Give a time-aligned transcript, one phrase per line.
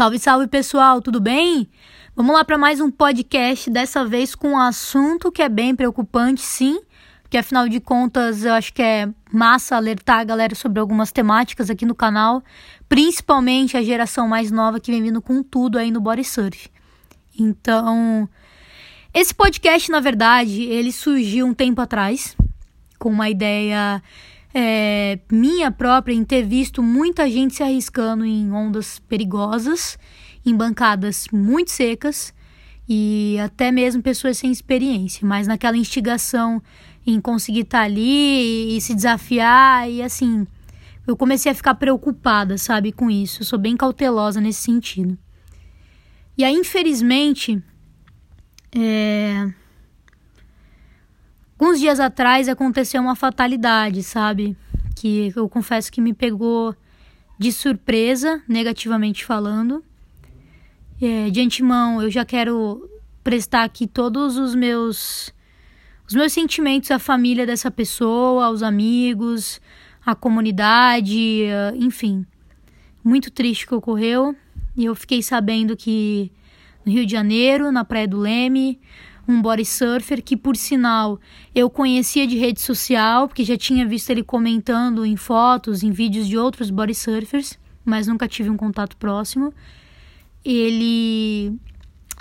[0.00, 1.68] Salve, salve pessoal, tudo bem?
[2.16, 6.40] Vamos lá para mais um podcast, dessa vez com um assunto que é bem preocupante,
[6.40, 6.80] sim,
[7.20, 11.68] porque afinal de contas eu acho que é massa alertar a galera sobre algumas temáticas
[11.68, 12.42] aqui no canal,
[12.88, 16.70] principalmente a geração mais nova que vem vindo com tudo aí no body surf.
[17.38, 18.26] Então,
[19.12, 22.34] esse podcast, na verdade, ele surgiu um tempo atrás
[22.98, 24.02] com uma ideia
[24.52, 29.98] é, minha própria em ter visto muita gente se arriscando em ondas perigosas,
[30.44, 32.34] em bancadas muito secas
[32.88, 36.62] e até mesmo pessoas sem experiência, mas naquela instigação
[37.06, 40.46] em conseguir estar tá ali e se desafiar e assim,
[41.06, 43.42] eu comecei a ficar preocupada, sabe, com isso.
[43.42, 45.18] Eu sou bem cautelosa nesse sentido.
[46.36, 47.62] E aí, infelizmente,
[48.72, 49.52] é,
[51.60, 54.56] Alguns dias atrás aconteceu uma fatalidade, sabe?
[54.96, 56.74] Que eu confesso que me pegou
[57.38, 59.84] de surpresa, negativamente falando.
[61.02, 62.88] É, de antemão, eu já quero
[63.22, 65.34] prestar aqui todos os meus
[66.08, 69.60] os meus sentimentos à família dessa pessoa, aos amigos,
[70.04, 71.44] à comunidade,
[71.76, 72.24] enfim.
[73.04, 74.34] Muito triste que ocorreu.
[74.74, 76.32] E eu fiquei sabendo que
[76.86, 78.80] no Rio de Janeiro, na Praia do Leme,
[79.30, 81.18] um body surfer que, por sinal,
[81.54, 86.26] eu conhecia de rede social, porque já tinha visto ele comentando em fotos, em vídeos
[86.26, 89.54] de outros body surfers, mas nunca tive um contato próximo.
[90.44, 91.54] Ele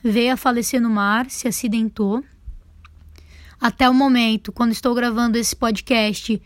[0.04, 2.24] veio a falecer no mar, se acidentou.
[3.60, 6.42] Até o momento, quando estou gravando esse podcast,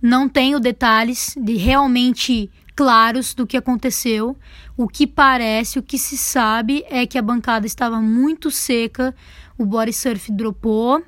[0.00, 4.36] não tenho detalhes de realmente claros do que aconteceu.
[4.76, 9.14] O que parece, o que se sabe é que a bancada estava muito seca,
[9.56, 11.02] o body surf dropou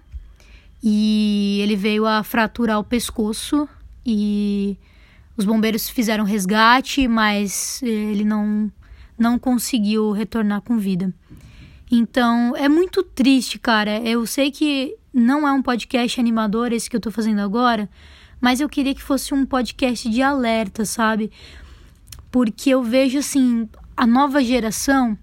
[0.82, 3.68] e ele veio a fraturar o pescoço
[4.04, 4.78] e
[5.36, 8.72] os bombeiros fizeram resgate, mas ele não
[9.18, 11.12] não conseguiu retornar com vida.
[11.90, 13.98] Então, é muito triste, cara.
[13.98, 17.90] Eu sei que não é um podcast animador esse que eu tô fazendo agora,
[18.40, 21.30] mas eu queria que fosse um podcast de alerta, sabe?
[22.30, 25.18] Porque eu vejo assim, a nova geração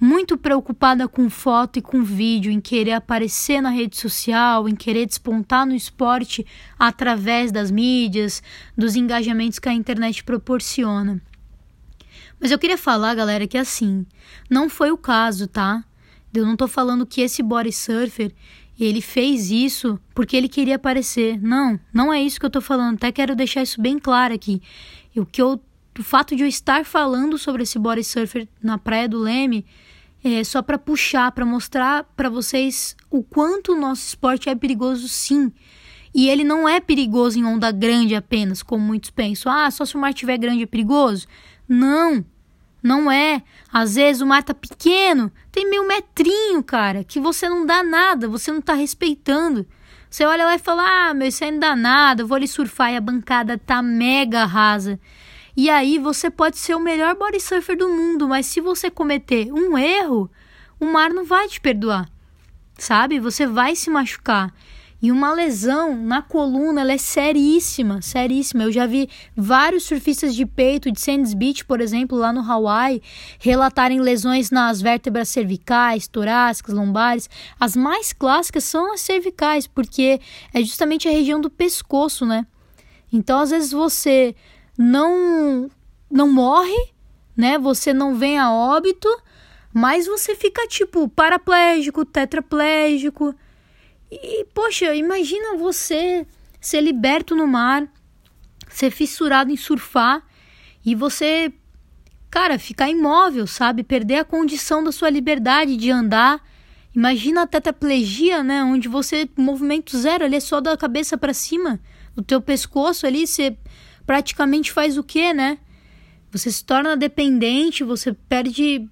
[0.00, 5.06] muito preocupada com foto e com vídeo, em querer aparecer na rede social, em querer
[5.06, 6.46] despontar no esporte
[6.78, 8.42] através das mídias,
[8.76, 11.20] dos engajamentos que a internet proporciona.
[12.40, 14.06] Mas eu queria falar, galera, que assim,
[14.48, 15.84] não foi o caso, tá?
[16.32, 18.32] Eu não tô falando que esse body surfer,
[18.84, 21.40] ele fez isso porque ele queria aparecer.
[21.40, 22.96] Não, não é isso que eu tô falando.
[22.96, 24.62] Até quero deixar isso bem claro aqui.
[25.16, 25.60] O que eu
[25.98, 29.66] o fato de eu estar falando sobre esse body surfer na Praia do Leme
[30.22, 35.08] é só para puxar, para mostrar para vocês o quanto o nosso esporte é perigoso
[35.08, 35.52] sim.
[36.14, 39.52] E ele não é perigoso em onda grande apenas, como muitos pensam.
[39.52, 41.26] Ah, só se o mar estiver grande é perigoso?
[41.68, 42.24] Não,
[42.82, 43.42] não é.
[43.72, 48.28] Às vezes o mar tá pequeno, tem meio metrinho, cara, que você não dá nada,
[48.28, 49.66] você não tá respeitando.
[50.10, 52.92] Você olha lá e fala: Ah, meu, isso aí não dá nada, vou ali surfar
[52.92, 54.98] e a bancada tá mega rasa.
[55.56, 59.52] E aí você pode ser o melhor body surfer do mundo, mas se você cometer
[59.52, 60.30] um erro,
[60.78, 62.08] o mar não vai te perdoar.
[62.78, 63.18] Sabe?
[63.18, 64.54] Você vai se machucar.
[65.00, 68.64] E uma lesão na coluna, ela é seríssima, seríssima.
[68.64, 73.00] Eu já vi vários surfistas de peito de Sands Beach, por exemplo, lá no Hawaii,
[73.38, 77.30] relatarem lesões nas vértebras cervicais, torácicas, lombares.
[77.60, 80.20] As mais clássicas são as cervicais, porque
[80.52, 82.44] é justamente a região do pescoço, né?
[83.12, 84.34] Então, às vezes você
[84.76, 85.70] não
[86.10, 86.92] não morre,
[87.36, 87.56] né?
[87.56, 89.08] Você não vem a óbito,
[89.72, 93.32] mas você fica tipo paraplégico, tetraplégico.
[94.10, 96.26] E poxa, imagina você
[96.60, 97.86] ser liberto no mar,
[98.68, 100.22] ser fissurado em surfar
[100.84, 101.52] e você,
[102.30, 103.82] cara, ficar imóvel, sabe?
[103.82, 106.42] Perder a condição da sua liberdade de andar.
[106.94, 108.64] Imagina a tetraplegia, né?
[108.64, 111.78] Onde você movimento zero, ali é só da cabeça para cima,
[112.16, 113.56] do teu pescoço ali, você
[114.06, 115.58] praticamente faz o quê, né?
[116.30, 118.88] Você se torna dependente, você perde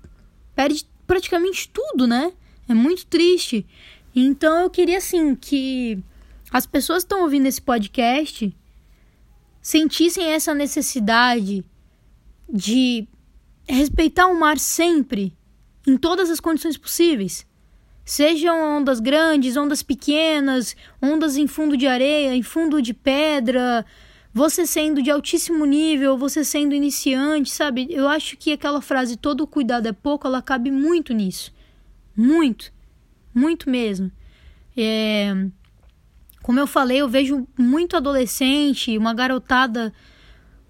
[0.55, 2.33] perde praticamente tudo, né?
[2.69, 3.67] É muito triste.
[4.19, 6.03] Então eu queria assim que
[6.51, 8.57] as pessoas que estão ouvindo esse podcast
[9.61, 11.63] sentissem essa necessidade
[12.49, 13.07] de
[13.69, 15.37] respeitar o mar sempre,
[15.87, 17.47] em todas as condições possíveis.
[18.07, 23.85] Sejam ondas grandes, ondas pequenas, ondas em fundo de areia, em fundo de pedra,
[24.33, 27.87] você sendo de altíssimo nível, você sendo iniciante, sabe?
[27.91, 31.53] Eu acho que aquela frase todo cuidado é pouco, ela cabe muito nisso.
[32.17, 32.76] Muito.
[33.37, 34.11] Muito mesmo.
[34.75, 35.31] É...
[36.43, 39.93] Como eu falei, eu vejo muito adolescente, uma garotada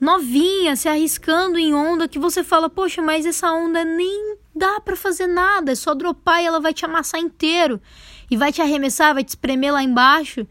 [0.01, 4.97] novinha, se arriscando em onda que você fala, poxa, mas essa onda nem dá para
[4.97, 7.81] fazer nada, é só dropar e ela vai te amassar inteiro
[8.29, 10.45] e vai te arremessar, vai te espremer lá embaixo.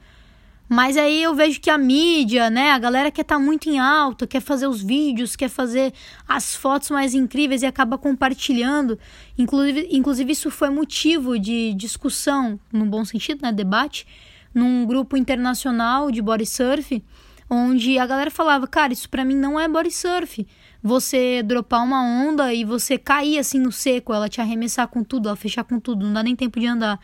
[0.68, 3.78] Mas aí eu vejo que a mídia, né, a galera quer estar tá muito em
[3.78, 5.94] alta, quer fazer os vídeos, quer fazer
[6.28, 8.98] as fotos mais incríveis e acaba compartilhando.
[9.38, 14.08] Inclusive, inclusive isso foi motivo de discussão, no bom sentido, né, debate,
[14.54, 17.04] num grupo internacional de body surf,
[17.48, 20.48] onde a galera falava, cara, isso para mim não é body surf.
[20.86, 25.28] Você dropar uma onda e você cair assim no seco, ela te arremessar com tudo,
[25.28, 27.00] ela fechar com tudo, não dá nem tempo de andar.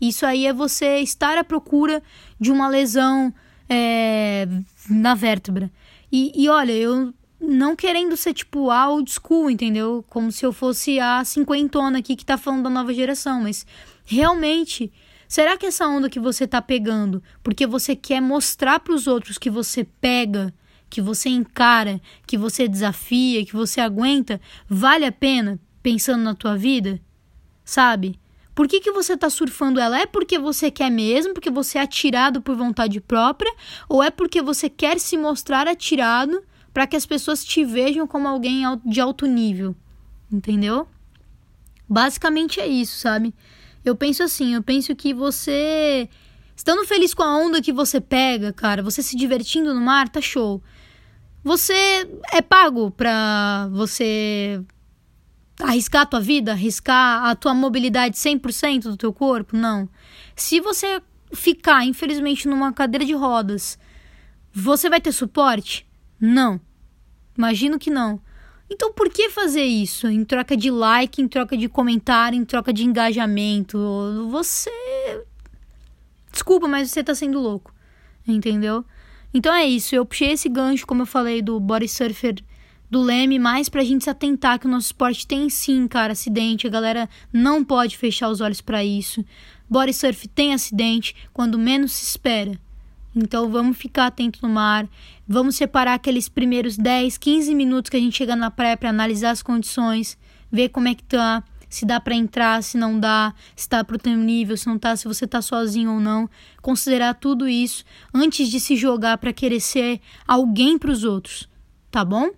[0.00, 2.02] Isso aí é você estar à procura
[2.40, 3.34] de uma lesão
[3.68, 4.48] é,
[4.88, 5.70] na vértebra.
[6.10, 10.02] E, e olha, eu não querendo ser tipo a old school, entendeu?
[10.08, 13.66] Como se eu fosse a cinquentona aqui que tá falando da nova geração, mas
[14.06, 14.90] realmente,
[15.28, 19.36] será que essa onda que você tá pegando, porque você quer mostrar para os outros
[19.36, 20.54] que você pega,
[20.88, 26.56] que você encara, que você desafia, que você aguenta, vale a pena pensando na tua
[26.56, 27.00] vida?
[27.64, 28.18] Sabe?
[28.54, 30.00] Por que, que você está surfando ela?
[30.00, 33.52] É porque você quer mesmo, porque você é atirado por vontade própria,
[33.86, 36.42] ou é porque você quer se mostrar atirado
[36.72, 39.76] para que as pessoas te vejam como alguém de alto nível?
[40.32, 40.88] Entendeu?
[41.88, 43.34] Basicamente é isso, sabe?
[43.84, 46.08] Eu penso assim, eu penso que você
[46.56, 50.20] estando feliz com a onda que você pega, cara, você se divertindo no mar, tá
[50.20, 50.62] show.
[51.46, 54.60] Você é pago pra você
[55.60, 59.56] arriscar a tua vida, arriscar a tua mobilidade 100% do teu corpo?
[59.56, 59.88] Não.
[60.34, 61.00] Se você
[61.32, 63.78] ficar, infelizmente, numa cadeira de rodas,
[64.52, 65.86] você vai ter suporte?
[66.20, 66.60] Não.
[67.38, 68.20] Imagino que não.
[68.68, 70.08] Então por que fazer isso?
[70.08, 73.78] Em troca de like, em troca de comentário, em troca de engajamento?
[74.32, 74.72] Você.
[76.32, 77.72] Desculpa, mas você tá sendo louco.
[78.26, 78.84] Entendeu?
[79.32, 79.94] Então é isso.
[79.94, 82.36] Eu puxei esse gancho, como eu falei, do body surfer
[82.90, 86.66] do Leme, mais pra gente se atentar que o nosso esporte tem sim, cara, acidente.
[86.66, 89.24] A galera não pode fechar os olhos para isso.
[89.68, 92.58] Body surf tem acidente quando menos se espera.
[93.14, 94.86] Então vamos ficar atento no mar.
[95.26, 99.30] Vamos separar aqueles primeiros 10, 15 minutos que a gente chega na praia para analisar
[99.30, 100.16] as condições,
[100.52, 103.98] ver como é que tá, se dá para entrar, se não dá, se tá pro
[103.98, 106.28] teu nível, se não tá, se você tá sozinho ou não.
[106.62, 107.84] Considerar tudo isso
[108.14, 111.48] antes de se jogar para querer ser alguém para os outros,
[111.90, 112.30] tá bom?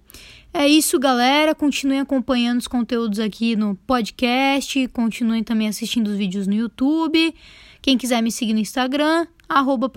[0.53, 1.55] É isso, galera.
[1.55, 4.89] Continuem acompanhando os conteúdos aqui no podcast.
[4.89, 7.35] Continuem também assistindo os vídeos no YouTube.
[7.83, 9.91] Quem quiser me seguir no Instagram, arroba.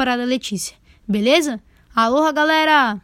[1.08, 1.62] Beleza?
[1.96, 3.02] Aloha, galera!